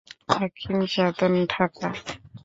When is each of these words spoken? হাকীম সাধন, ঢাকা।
হাকীম 0.31 0.77
সাধন, 0.93 1.33
ঢাকা। 1.51 1.87